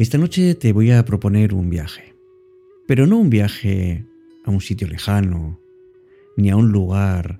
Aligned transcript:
Esta 0.00 0.16
noche 0.16 0.54
te 0.54 0.72
voy 0.72 0.92
a 0.92 1.04
proponer 1.04 1.52
un 1.52 1.68
viaje, 1.68 2.14
pero 2.86 3.06
no 3.06 3.18
un 3.18 3.28
viaje 3.28 4.06
a 4.46 4.50
un 4.50 4.62
sitio 4.62 4.88
lejano, 4.88 5.60
ni 6.38 6.48
a 6.48 6.56
un 6.56 6.72
lugar 6.72 7.38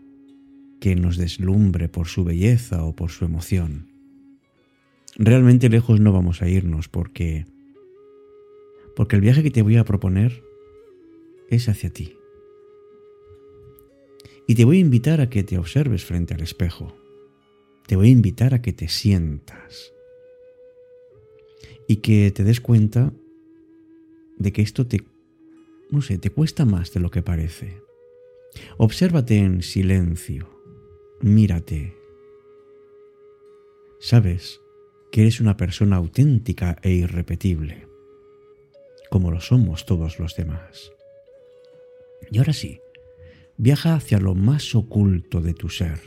que 0.79 0.95
nos 0.95 1.17
deslumbre 1.17 1.89
por 1.89 2.07
su 2.07 2.23
belleza 2.23 2.85
o 2.85 2.95
por 2.95 3.13
su 3.13 3.25
emoción. 3.25 3.89
Realmente 5.17 5.71
lejos 5.71 6.01
no 6.01 6.13
vamos 6.13 6.43
a 6.43 6.51
irnos 6.51 6.91
porque 6.91 7.47
porque 8.95 9.17
el 9.17 9.23
viaje 9.23 9.43
que 9.43 9.51
te 9.51 9.63
voy 9.63 9.79
a 9.79 9.85
proponer 9.87 10.43
es 11.49 11.67
hacia 11.71 11.89
ti. 11.89 12.19
Y 14.47 14.55
te 14.55 14.67
voy 14.67 14.77
a 14.77 14.81
invitar 14.81 15.23
a 15.23 15.31
que 15.31 15.45
te 15.45 15.57
observes 15.57 16.05
frente 16.05 16.35
al 16.35 16.43
espejo. 16.43 16.95
Te 17.87 17.97
voy 17.97 18.09
a 18.09 18.13
invitar 18.13 18.53
a 18.53 18.61
que 18.61 18.75
te 18.75 18.89
sientas 18.89 19.95
y 21.91 21.97
que 21.97 22.31
te 22.31 22.45
des 22.45 22.61
cuenta 22.61 23.13
de 24.39 24.53
que 24.53 24.63
esto 24.63 24.87
te, 24.87 25.03
no 25.91 26.03
sé, 26.03 26.19
te 26.19 26.31
cuesta 26.31 26.65
más 26.65 26.93
de 26.93 27.01
lo 27.01 27.11
que 27.11 27.21
parece. 27.21 27.83
Obsérvate 28.77 29.39
en 29.39 29.61
silencio, 29.65 30.49
mírate. 31.21 31.97
Sabes 33.99 34.61
que 35.11 35.23
eres 35.23 35.41
una 35.41 35.57
persona 35.57 35.97
auténtica 35.97 36.79
e 36.81 36.93
irrepetible, 36.93 37.89
como 39.11 39.33
lo 39.33 39.41
somos 39.41 39.85
todos 39.85 40.21
los 40.21 40.37
demás. 40.37 40.93
Y 42.31 42.39
ahora 42.39 42.53
sí, 42.53 42.81
viaja 43.57 43.97
hacia 43.97 44.21
lo 44.21 44.37
más 44.37 44.77
oculto 44.77 45.41
de 45.41 45.55
tu 45.55 45.69
ser. 45.69 45.99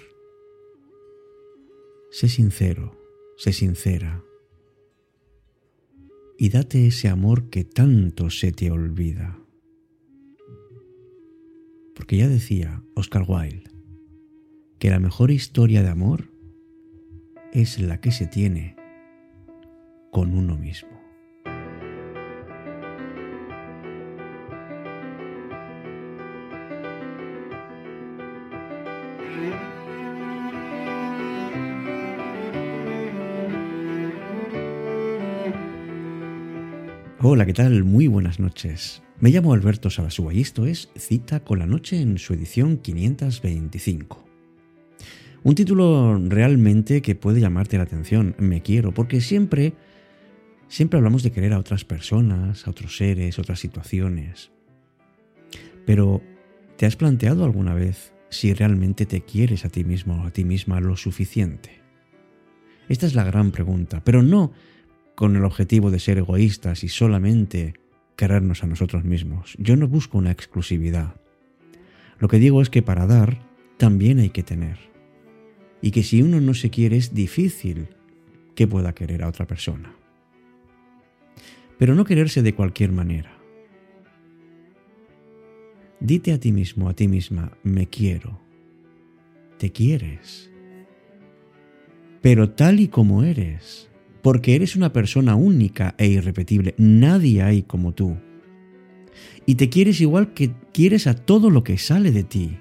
Sé 2.09 2.29
sincero, 2.29 2.95
sé 3.35 3.51
sincera 3.51 4.23
y 6.43 6.49
date 6.49 6.87
ese 6.87 7.07
amor 7.07 7.49
que 7.49 7.63
tanto 7.63 8.29
se 8.29 8.51
te 8.51 8.69
olvida. 8.69 9.39
Porque 11.95 12.17
ya 12.17 12.27
decía 12.27 12.83
Oscar 12.95 13.23
Wilde 13.25 13.71
que 14.77 14.89
la 14.89 14.99
mejor 14.99 15.31
historia 15.31 15.83
de 15.83 15.87
amor 15.87 16.33
es 17.53 17.79
la 17.79 18.01
que 18.01 18.11
se 18.11 18.27
tiene 18.27 18.75
con 20.11 20.35
uno 20.37 20.57
mismo. 20.57 20.92
Hola, 37.25 37.45
¿qué 37.45 37.53
tal? 37.53 37.85
Muy 37.85 38.07
buenas 38.07 38.41
noches. 38.41 39.01
Me 39.21 39.29
llamo 39.29 39.53
Alberto 39.53 39.89
Sabasúa 39.89 40.33
y 40.33 40.41
esto 40.41 40.65
es 40.65 40.89
Cita 40.97 41.39
con 41.39 41.59
la 41.59 41.65
Noche 41.65 42.01
en 42.01 42.17
su 42.17 42.33
edición 42.33 42.75
525. 42.75 44.27
Un 45.43 45.55
título 45.55 46.19
realmente 46.27 47.01
que 47.01 47.15
puede 47.15 47.39
llamarte 47.39 47.77
la 47.77 47.83
atención, 47.83 48.35
me 48.39 48.61
quiero, 48.61 48.93
porque 48.93 49.21
siempre, 49.21 49.73
siempre 50.67 50.97
hablamos 50.97 51.23
de 51.23 51.31
querer 51.31 51.53
a 51.53 51.59
otras 51.59 51.85
personas, 51.85 52.67
a 52.67 52.71
otros 52.71 52.97
seres, 52.97 53.39
otras 53.39 53.61
situaciones. 53.61 54.51
Pero, 55.85 56.21
¿te 56.75 56.85
has 56.85 56.97
planteado 56.97 57.45
alguna 57.45 57.73
vez 57.73 58.11
si 58.31 58.53
realmente 58.53 59.05
te 59.05 59.21
quieres 59.21 59.63
a 59.63 59.69
ti 59.69 59.85
mismo 59.85 60.21
o 60.21 60.27
a 60.27 60.31
ti 60.31 60.43
misma 60.43 60.81
lo 60.81 60.97
suficiente? 60.97 61.79
Esta 62.89 63.05
es 63.05 63.15
la 63.15 63.23
gran 63.23 63.51
pregunta, 63.51 64.03
pero 64.03 64.21
no 64.21 64.51
con 65.15 65.35
el 65.35 65.45
objetivo 65.45 65.91
de 65.91 65.99
ser 65.99 66.17
egoístas 66.17 66.83
y 66.83 66.89
solamente 66.89 67.73
querernos 68.15 68.63
a 68.63 68.67
nosotros 68.67 69.03
mismos. 69.03 69.55
Yo 69.59 69.75
no 69.75 69.87
busco 69.87 70.17
una 70.17 70.31
exclusividad. 70.31 71.15
Lo 72.19 72.27
que 72.27 72.39
digo 72.39 72.61
es 72.61 72.69
que 72.69 72.81
para 72.81 73.05
dar 73.05 73.39
también 73.77 74.19
hay 74.19 74.29
que 74.29 74.43
tener. 74.43 74.77
Y 75.81 75.91
que 75.91 76.03
si 76.03 76.21
uno 76.21 76.39
no 76.39 76.53
se 76.53 76.69
quiere 76.69 76.97
es 76.97 77.13
difícil 77.13 77.87
que 78.55 78.67
pueda 78.67 78.93
querer 78.93 79.23
a 79.23 79.27
otra 79.27 79.45
persona. 79.45 79.93
Pero 81.77 81.95
no 81.95 82.05
quererse 82.05 82.41
de 82.41 82.53
cualquier 82.53 82.91
manera. 82.91 83.37
Dite 85.99 86.33
a 86.33 86.39
ti 86.39 86.51
mismo, 86.51 86.89
a 86.89 86.93
ti 86.93 87.07
misma, 87.07 87.57
me 87.63 87.87
quiero. 87.87 88.39
Te 89.57 89.71
quieres. 89.71 90.49
Pero 92.21 92.51
tal 92.51 92.79
y 92.79 92.87
como 92.87 93.23
eres 93.23 93.89
porque 94.23 94.55
eres 94.55 94.77
una 94.77 94.93
persona 94.93 95.35
única 95.35 95.95
e 95.97 96.07
irrepetible. 96.07 96.73
Nadie 96.77 97.43
hay 97.43 97.61
como 97.61 97.93
tú. 97.93 98.17
Y 99.45 99.55
te 99.55 99.69
quieres 99.69 99.99
igual 99.99 100.33
que 100.33 100.53
quieres 100.71 101.07
a 101.07 101.13
todo 101.13 101.49
lo 101.49 101.63
que 101.65 101.77
sale 101.77 102.11
de 102.11 102.23
ti. 102.23 102.57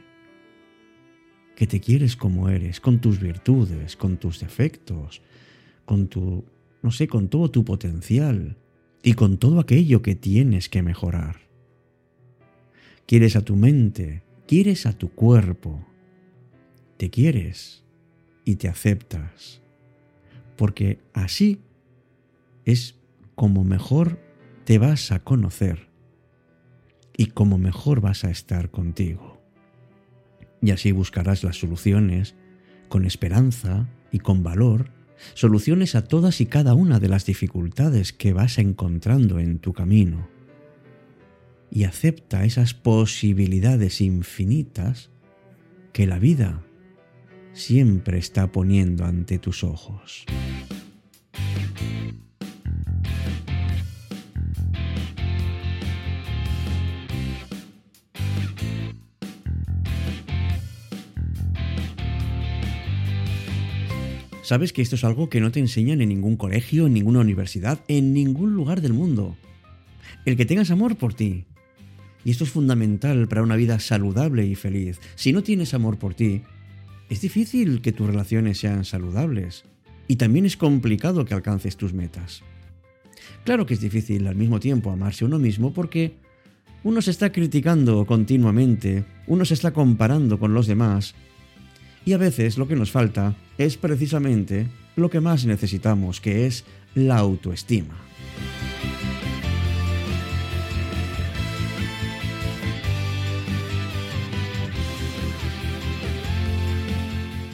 Que 1.54 1.68
te 1.68 1.78
quieres 1.78 2.16
como 2.16 2.48
eres, 2.48 2.80
con 2.80 3.00
tus 3.00 3.20
virtudes, 3.20 3.96
con 3.96 4.16
tus 4.16 4.40
defectos, 4.40 5.22
con 5.84 6.08
tu, 6.08 6.44
no 6.82 6.90
sé, 6.90 7.06
con 7.06 7.28
todo 7.28 7.48
tu 7.48 7.64
potencial 7.64 8.56
y 9.04 9.12
con 9.12 9.38
todo 9.38 9.60
aquello 9.60 10.02
que 10.02 10.16
tienes 10.16 10.68
que 10.68 10.82
mejorar. 10.82 11.36
Quieres 13.06 13.36
a 13.36 13.42
tu 13.42 13.54
mente, 13.54 14.24
quieres 14.48 14.84
a 14.84 14.98
tu 14.98 15.10
cuerpo. 15.10 15.86
Te 16.96 17.08
quieres 17.08 17.84
y 18.44 18.56
te 18.56 18.66
aceptas 18.66 19.62
porque 20.62 21.00
así 21.12 21.58
es 22.64 22.94
como 23.34 23.64
mejor 23.64 24.20
te 24.62 24.78
vas 24.78 25.10
a 25.10 25.18
conocer 25.18 25.88
y 27.16 27.26
como 27.26 27.58
mejor 27.58 28.00
vas 28.00 28.22
a 28.22 28.30
estar 28.30 28.70
contigo. 28.70 29.42
Y 30.60 30.70
así 30.70 30.92
buscarás 30.92 31.42
las 31.42 31.56
soluciones 31.56 32.36
con 32.88 33.04
esperanza 33.06 33.88
y 34.12 34.20
con 34.20 34.44
valor, 34.44 34.92
soluciones 35.34 35.96
a 35.96 36.04
todas 36.04 36.40
y 36.40 36.46
cada 36.46 36.74
una 36.74 37.00
de 37.00 37.08
las 37.08 37.26
dificultades 37.26 38.12
que 38.12 38.32
vas 38.32 38.58
encontrando 38.58 39.40
en 39.40 39.58
tu 39.58 39.72
camino. 39.72 40.28
Y 41.72 41.82
acepta 41.82 42.44
esas 42.44 42.72
posibilidades 42.72 44.00
infinitas 44.00 45.10
que 45.92 46.06
la 46.06 46.20
vida 46.20 46.62
siempre 47.52 48.18
está 48.18 48.50
poniendo 48.50 49.04
ante 49.04 49.38
tus 49.38 49.64
ojos. 49.64 50.24
Sabes 64.52 64.74
que 64.74 64.82
esto 64.82 64.96
es 64.96 65.04
algo 65.04 65.30
que 65.30 65.40
no 65.40 65.50
te 65.50 65.60
enseñan 65.60 66.02
en 66.02 66.10
ningún 66.10 66.36
colegio, 66.36 66.86
en 66.86 66.92
ninguna 66.92 67.20
universidad, 67.20 67.80
en 67.88 68.12
ningún 68.12 68.52
lugar 68.52 68.82
del 68.82 68.92
mundo. 68.92 69.34
El 70.26 70.36
que 70.36 70.44
tengas 70.44 70.70
amor 70.70 70.96
por 70.96 71.14
ti. 71.14 71.46
Y 72.22 72.32
esto 72.32 72.44
es 72.44 72.50
fundamental 72.50 73.28
para 73.28 73.42
una 73.42 73.56
vida 73.56 73.80
saludable 73.80 74.44
y 74.44 74.54
feliz. 74.54 75.00
Si 75.14 75.32
no 75.32 75.42
tienes 75.42 75.72
amor 75.72 75.98
por 75.98 76.12
ti, 76.12 76.42
es 77.08 77.22
difícil 77.22 77.80
que 77.80 77.92
tus 77.92 78.06
relaciones 78.06 78.58
sean 78.58 78.84
saludables 78.84 79.64
y 80.06 80.16
también 80.16 80.44
es 80.44 80.58
complicado 80.58 81.24
que 81.24 81.32
alcances 81.32 81.78
tus 81.78 81.94
metas. 81.94 82.42
Claro 83.44 83.64
que 83.64 83.72
es 83.72 83.80
difícil 83.80 84.26
al 84.26 84.36
mismo 84.36 84.60
tiempo 84.60 84.90
amarse 84.90 85.24
uno 85.24 85.38
mismo 85.38 85.72
porque 85.72 86.12
uno 86.84 87.00
se 87.00 87.10
está 87.10 87.32
criticando 87.32 88.04
continuamente, 88.04 89.06
uno 89.26 89.46
se 89.46 89.54
está 89.54 89.72
comparando 89.72 90.38
con 90.38 90.52
los 90.52 90.66
demás 90.66 91.14
y 92.04 92.12
a 92.12 92.18
veces 92.18 92.58
lo 92.58 92.66
que 92.68 92.76
nos 92.76 92.90
falta 92.90 93.34
es 93.58 93.76
precisamente 93.76 94.68
lo 94.96 95.10
que 95.10 95.20
más 95.20 95.46
necesitamos, 95.46 96.20
que 96.20 96.46
es 96.46 96.64
la 96.94 97.16
autoestima. 97.18 97.94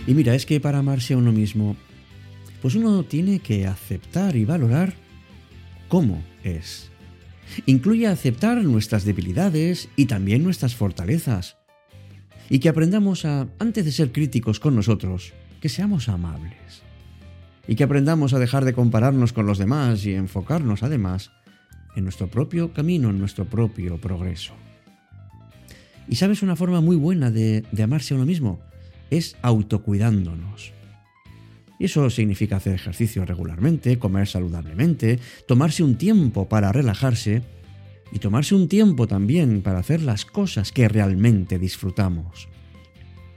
Y 0.08 0.14
mira, 0.14 0.34
es 0.34 0.46
que 0.46 0.58
para 0.58 0.78
amarse 0.78 1.12
a 1.12 1.18
uno 1.18 1.32
mismo, 1.32 1.76
pues 2.62 2.74
uno 2.74 3.04
tiene 3.04 3.40
que 3.40 3.66
aceptar 3.66 4.36
y 4.36 4.46
valorar 4.46 4.94
cómo 5.88 6.24
es. 6.42 6.90
Incluye 7.66 8.06
aceptar 8.06 8.56
nuestras 8.64 9.04
debilidades 9.04 9.90
y 9.96 10.06
también 10.06 10.42
nuestras 10.42 10.74
fortalezas. 10.74 11.57
Y 12.50 12.60
que 12.60 12.68
aprendamos 12.68 13.24
a, 13.24 13.46
antes 13.58 13.84
de 13.84 13.92
ser 13.92 14.12
críticos 14.12 14.60
con 14.60 14.74
nosotros, 14.74 15.34
que 15.60 15.68
seamos 15.68 16.08
amables. 16.08 16.82
Y 17.66 17.74
que 17.74 17.84
aprendamos 17.84 18.32
a 18.32 18.38
dejar 18.38 18.64
de 18.64 18.72
compararnos 18.72 19.32
con 19.32 19.46
los 19.46 19.58
demás 19.58 20.06
y 20.06 20.14
enfocarnos 20.14 20.82
además 20.82 21.30
en 21.94 22.04
nuestro 22.04 22.28
propio 22.28 22.72
camino, 22.72 23.10
en 23.10 23.18
nuestro 23.18 23.44
propio 23.44 24.00
progreso. 24.00 24.54
Y 26.08 26.16
sabes 26.16 26.42
una 26.42 26.56
forma 26.56 26.80
muy 26.80 26.96
buena 26.96 27.30
de, 27.30 27.64
de 27.70 27.82
amarse 27.82 28.14
a 28.14 28.16
uno 28.16 28.24
mismo, 28.24 28.60
es 29.10 29.36
autocuidándonos. 29.42 30.72
Y 31.78 31.84
eso 31.84 32.08
significa 32.10 32.56
hacer 32.56 32.74
ejercicio 32.74 33.24
regularmente, 33.24 33.98
comer 33.98 34.26
saludablemente, 34.26 35.20
tomarse 35.46 35.84
un 35.84 35.96
tiempo 35.96 36.48
para 36.48 36.72
relajarse 36.72 37.42
y 38.12 38.19
tomarse 38.19 38.55
un 38.55 38.69
tiempo 38.69 39.06
también 39.06 39.62
para 39.62 39.78
hacer 39.78 40.02
las 40.02 40.25
cosas 40.25 40.72
que 40.72 40.88
realmente 40.88 41.58
disfrutamos. 41.58 42.49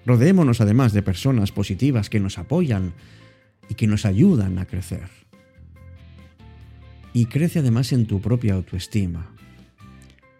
Rodémonos 0.05 0.61
además 0.61 0.93
de 0.93 1.03
personas 1.03 1.51
positivas 1.51 2.09
que 2.09 2.19
nos 2.19 2.37
apoyan 2.37 2.93
y 3.69 3.75
que 3.75 3.87
nos 3.87 4.05
ayudan 4.05 4.57
a 4.57 4.65
crecer. 4.65 5.09
Y 7.13 7.25
crece 7.25 7.59
además 7.59 7.91
en 7.91 8.05
tu 8.05 8.21
propia 8.21 8.53
autoestima. 8.53 9.31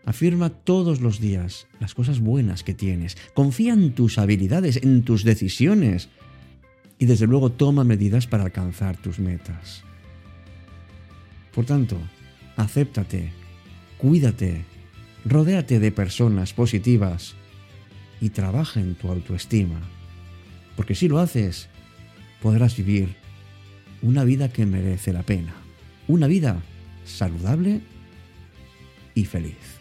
Afirma 0.06 0.50
todos 0.50 1.00
los 1.00 1.20
días 1.20 1.68
las 1.80 1.94
cosas 1.94 2.20
buenas 2.20 2.64
que 2.64 2.74
tienes. 2.74 3.18
Confía 3.34 3.74
en 3.74 3.94
tus 3.94 4.18
habilidades, 4.18 4.78
en 4.82 5.04
tus 5.04 5.24
decisiones. 5.24 6.10
Y 6.98 7.06
desde 7.06 7.28
luego 7.28 7.52
toma 7.52 7.84
medidas 7.84 8.26
para 8.26 8.44
alcanzar 8.44 8.98
tus 8.98 9.20
metas. 9.20 9.84
Por 11.54 11.66
tanto, 11.66 11.98
acéptate, 12.56 13.32
cuídate, 14.02 14.66
rodéate 15.26 15.80
de 15.80 15.92
personas 15.92 16.54
positivas 16.54 17.36
y 18.20 18.30
trabaja 18.30 18.80
en 18.80 18.96
tu 18.96 19.10
autoestima. 19.10 19.80
Porque 20.76 20.96
si 20.96 21.08
lo 21.08 21.20
haces, 21.20 21.70
podrás 22.42 22.76
vivir 22.76 23.16
una 24.02 24.24
vida 24.24 24.50
que 24.50 24.66
merece 24.66 25.14
la 25.14 25.22
pena. 25.22 25.54
Una 26.08 26.26
vida 26.26 26.64
saludable 27.06 27.82
y 29.14 29.26
feliz. 29.26 29.81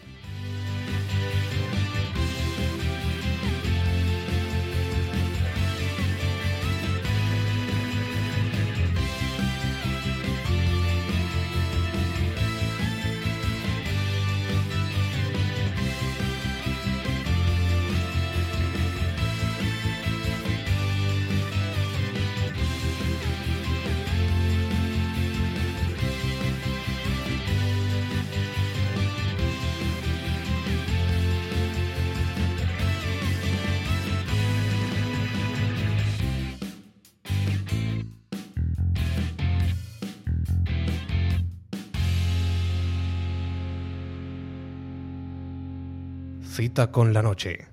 Cita 46.51 46.91
con 46.91 47.13
la 47.13 47.21
noche. 47.21 47.69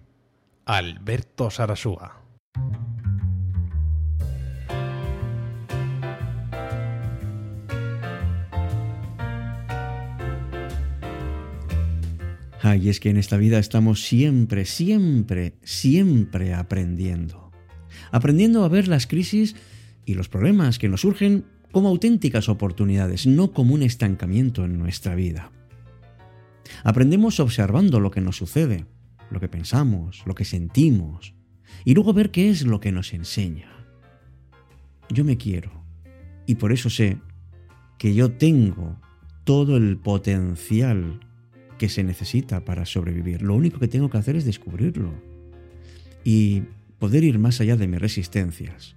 Alberto 0.65 1.51
Sarasúa. 1.51 2.23
Ay, 12.63 12.89
es 12.89 13.01
que 13.01 13.11
en 13.11 13.17
esta 13.17 13.37
vida 13.37 13.59
estamos 13.59 14.05
siempre, 14.05 14.65
siempre, 14.65 15.55
siempre 15.65 16.55
aprendiendo. 16.55 17.51
Aprendiendo 18.13 18.63
a 18.63 18.69
ver 18.69 18.87
las 18.87 19.09
crisis 19.09 19.57
y 20.05 20.15
los 20.15 20.29
problemas 20.29 20.79
que 20.79 20.89
nos 20.89 21.01
surgen 21.01 21.47
como 21.73 21.89
auténticas 21.89 22.49
oportunidades, 22.49 23.27
no 23.27 23.51
como 23.51 23.75
un 23.75 23.83
estancamiento 23.83 24.65
en 24.65 24.79
nuestra 24.79 25.17
vida. 25.17 25.51
Aprendemos 26.85 27.41
observando 27.41 28.00
lo 28.00 28.11
que 28.11 28.20
nos 28.20 28.37
sucede, 28.37 28.87
lo 29.31 29.41
que 29.41 29.49
pensamos, 29.49 30.23
lo 30.26 30.35
que 30.35 30.44
sentimos, 30.44 31.35
y 31.85 31.94
luego 31.94 32.12
ver 32.12 32.31
qué 32.31 32.50
es 32.50 32.67
lo 32.67 32.81
que 32.81 32.93
nos 32.93 33.12
enseña. 33.12 33.70
Yo 35.11 35.25
me 35.25 35.37
quiero, 35.37 35.70
y 36.47 36.56
por 36.56 36.73
eso 36.73 36.91
sé 36.91 37.19
que 37.99 38.15
yo 38.15 38.32
tengo 38.32 39.00
todo 39.44 39.76
el 39.76 39.97
potencial 39.97 41.20
que 41.79 41.88
se 41.88 42.05
necesita 42.05 42.65
para 42.65 42.85
sobrevivir. 42.85 43.43
Lo 43.43 43.55
único 43.55 43.79
que 43.79 43.88
tengo 43.88 44.11
que 44.11 44.19
hacer 44.19 44.37
es 44.37 44.44
descubrirlo 44.44 45.12
y 46.25 46.64
poder 46.99 47.25
ir 47.25 47.38
más 47.38 47.61
allá 47.61 47.76
de 47.76 47.87
mis 47.87 48.00
resistencias. 48.00 48.97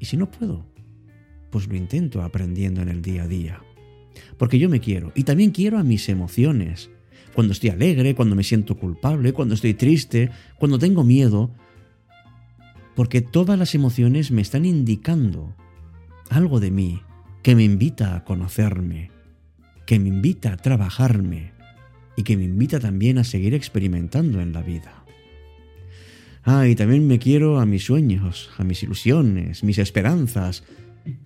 Y 0.00 0.06
si 0.06 0.16
no 0.16 0.30
puedo, 0.30 0.66
pues 1.50 1.68
lo 1.68 1.76
intento 1.76 2.22
aprendiendo 2.22 2.82
en 2.82 2.88
el 2.88 3.02
día 3.02 3.24
a 3.24 3.28
día 3.28 3.62
porque 4.38 4.58
yo 4.58 4.68
me 4.68 4.80
quiero 4.80 5.12
y 5.14 5.24
también 5.24 5.50
quiero 5.50 5.78
a 5.78 5.84
mis 5.84 6.08
emociones. 6.08 6.90
Cuando 7.34 7.52
estoy 7.52 7.70
alegre, 7.70 8.14
cuando 8.14 8.36
me 8.36 8.44
siento 8.44 8.76
culpable, 8.76 9.32
cuando 9.32 9.54
estoy 9.54 9.74
triste, 9.74 10.30
cuando 10.58 10.78
tengo 10.78 11.02
miedo, 11.02 11.50
porque 12.94 13.20
todas 13.20 13.58
las 13.58 13.74
emociones 13.74 14.30
me 14.30 14.42
están 14.42 14.64
indicando 14.64 15.54
algo 16.30 16.60
de 16.60 16.70
mí 16.70 17.02
que 17.42 17.54
me 17.54 17.64
invita 17.64 18.14
a 18.14 18.24
conocerme, 18.24 19.10
que 19.86 19.98
me 19.98 20.08
invita 20.08 20.52
a 20.52 20.56
trabajarme 20.56 21.52
y 22.16 22.22
que 22.22 22.36
me 22.36 22.44
invita 22.44 22.80
también 22.80 23.18
a 23.18 23.24
seguir 23.24 23.54
experimentando 23.54 24.40
en 24.40 24.52
la 24.52 24.62
vida. 24.62 25.04
Ah, 26.44 26.68
y 26.68 26.74
también 26.74 27.06
me 27.06 27.18
quiero 27.18 27.58
a 27.58 27.66
mis 27.66 27.84
sueños, 27.84 28.50
a 28.58 28.64
mis 28.64 28.82
ilusiones, 28.82 29.64
mis 29.64 29.78
esperanzas 29.78 30.62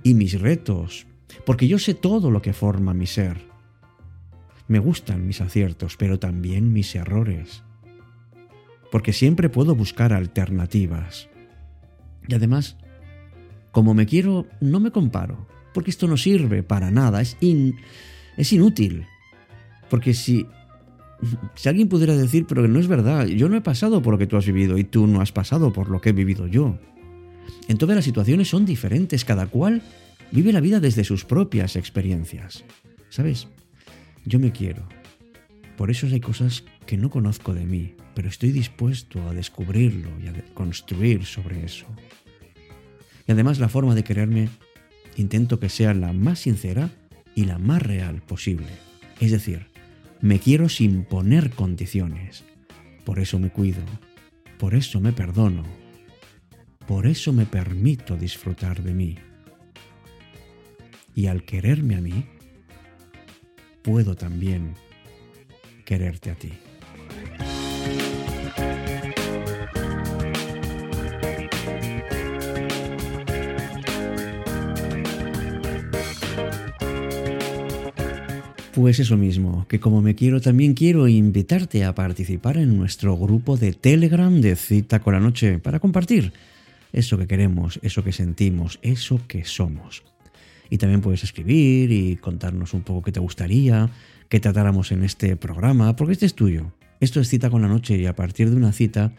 y 0.03 0.15
mis 0.15 0.41
retos, 0.41 1.07
porque 1.45 1.69
yo 1.69 1.79
sé 1.79 1.95
todo 1.95 2.31
lo 2.31 2.43
que 2.43 2.53
forma 2.53 2.95
mi 2.95 3.07
ser. 3.07 3.49
Me 4.67 4.79
gustan 4.79 5.27
mis 5.27 5.41
aciertos, 5.41 5.97
pero 5.97 6.19
también 6.19 6.73
mis 6.73 6.95
errores, 6.95 7.63
porque 8.91 9.13
siempre 9.13 9.49
puedo 9.49 9.75
buscar 9.75 10.13
alternativas. 10.13 11.29
Y 12.27 12.35
además, 12.35 12.77
como 13.73 13.95
me 13.95 14.07
quiero, 14.07 14.47
no 14.61 14.81
me 14.81 14.91
comparo, 14.91 15.47
porque 15.73 15.91
esto 15.91 16.07
no 16.07 16.17
sirve 16.17 16.63
para 16.63 16.91
nada, 16.91 17.23
es, 17.23 17.37
es 18.37 18.53
inútil. 18.53 19.07
Porque 19.89 20.13
si, 20.13 20.47
si 21.55 21.69
alguien 21.69 21.89
pudiera 21.89 22.15
decir, 22.15 22.45
pero 22.47 22.63
que 22.63 22.69
no 22.69 22.79
es 22.79 22.89
verdad, 22.89 23.27
yo 23.27 23.49
no 23.49 23.57
he 23.57 23.63
pasado 23.63 24.03
por 24.03 24.15
lo 24.15 24.19
que 24.19 24.27
tú 24.27 24.37
has 24.37 24.47
vivido 24.47 24.77
y 24.77 24.85
tú 24.85 25.07
no 25.07 25.21
has 25.21 25.33
pasado 25.33 25.73
por 25.73 25.89
lo 25.89 26.01
que 26.01 26.11
he 26.11 26.13
vivido 26.13 26.47
yo. 26.47 26.79
Entonces 27.69 27.97
las 27.97 28.05
situaciones 28.05 28.49
son 28.49 28.67
diferentes, 28.67 29.25
cada 29.25 29.47
cual 29.47 29.83
Vive 30.31 30.53
la 30.53 30.61
vida 30.61 30.79
desde 30.79 31.05
sus 31.05 31.25
propias 31.25 31.75
experiencias. 31.75 32.65
¿Sabes? 33.09 33.49
Yo 34.27 34.39
me 34.39 34.53
quiero. 34.53 34.87
Por 35.77 35.91
eso 35.91 36.07
hay 36.07 36.21
cosas 36.21 36.65
que 36.87 36.99
no 36.99 37.09
conozco 37.09 37.55
de 37.55 37.65
mí, 37.65 37.95
pero 38.15 38.29
estoy 38.29 38.53
dispuesto 38.53 39.27
a 39.27 39.33
descubrirlo 39.33 40.11
y 40.23 40.29
a 40.29 40.35
construir 40.53 41.25
sobre 41.25 41.65
eso. 41.65 41.87
Y 43.27 43.33
además 43.33 43.59
la 43.59 43.71
forma 43.71 43.95
de 43.95 44.05
quererme 44.05 44.51
intento 45.17 45.59
que 45.59 45.71
sea 45.71 45.95
la 45.95 46.13
más 46.13 46.41
sincera 46.41 46.91
y 47.35 47.47
la 47.47 47.59
más 47.59 47.81
real 47.83 48.21
posible. 48.21 48.69
Es 49.21 49.31
decir, 49.31 49.69
me 50.21 50.41
quiero 50.41 50.69
sin 50.69 51.05
poner 51.05 51.51
condiciones. 51.51 52.45
Por 53.07 53.19
eso 53.19 53.39
me 53.39 53.49
cuido, 53.49 53.83
por 54.59 54.75
eso 54.75 55.01
me 55.01 55.13
perdono, 55.13 55.65
por 56.87 57.07
eso 57.07 57.33
me 57.33 57.47
permito 57.47 58.17
disfrutar 58.17 58.83
de 58.83 58.93
mí 58.93 59.17
y 61.19 61.27
al 61.27 61.43
quererme 61.43 61.97
a 61.97 62.01
mí, 62.01 62.27
puedo 63.83 64.15
también 64.15 64.75
quererte 65.85 66.31
a 66.31 66.37
ti. 66.37 66.53
Pues 78.73 79.01
eso 79.01 79.17
mismo, 79.17 79.67
que 79.67 79.81
como 79.81 80.01
me 80.01 80.15
quiero 80.15 80.41
también 80.41 80.75
quiero 80.75 81.09
invitarte 81.09 81.85
a 81.85 81.97
participar 81.97 82.59
en 82.59 82.77
nuestro 82.77 83.17
grupo 83.17 83.57
de 83.57 83.73
Telegram 83.73 84.41
de 84.41 84.55
Cita 84.55 85.01
con 85.01 85.15
la 85.15 85.21
Noche 85.21 85.59
para 85.59 85.81
compartir 85.81 86.33
eso 86.93 87.19
que 87.19 87.27
queremos, 87.27 87.81
eso 87.83 88.05
que 88.05 88.13
sentimos, 88.13 88.79
eso 88.83 89.21
que 89.27 89.45
somos. 89.45 90.05
Y 90.71 90.79
también 90.79 91.01
puedes 91.01 91.25
escribir 91.25 91.91
y 91.91 92.17
contarnos 92.17 92.75
un 92.75 92.83
poco 92.83 93.03
qué 93.03 93.13
te 93.13 93.21
gustaría 93.21 93.91
que 94.29 94.41
tratáramos 94.41 94.93
en 94.93 95.05
este 95.05 95.37
programa, 95.37 95.97
porque 95.97 96.13
este 96.13 96.27
es 96.27 96.35
tuyo. 96.35 96.73
Esto 97.01 97.21
es 97.21 97.29
cita 97.29 97.51
con 97.51 97.63
la 97.63 97.69
noche 97.69 97.97
y 97.97 98.07
a 98.07 98.15
partir 98.15 98.51
de 98.51 98.57
una 98.57 98.73
cita 98.73 99.13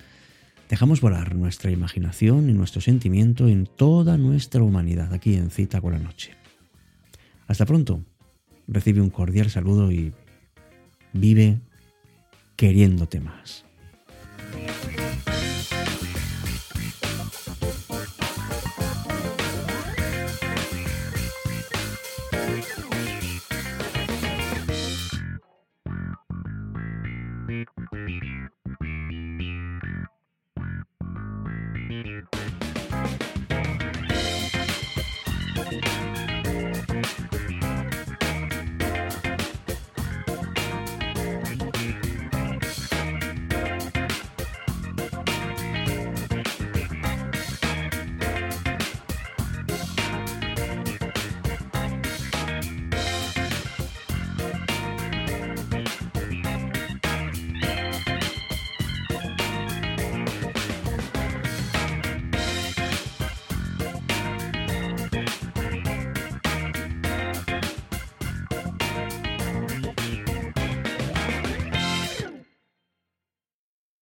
dejamos 0.69 1.01
volar 1.01 1.35
nuestra 1.35 1.71
imaginación 1.71 2.49
y 2.49 2.53
nuestro 2.53 2.81
sentimiento 2.81 3.47
en 3.47 3.65
toda 3.65 4.17
nuestra 4.17 4.61
humanidad 4.61 5.13
aquí 5.13 5.35
en 5.35 5.49
cita 5.49 5.81
con 5.81 5.93
la 5.93 5.99
noche. 5.99 6.33
Hasta 7.47 7.65
pronto. 7.65 8.03
Recibe 8.67 9.01
un 9.01 9.09
cordial 9.09 9.49
saludo 9.49 9.91
y 9.91 10.13
vive 11.13 11.59
queriéndote 12.55 13.19
más. 13.19 13.65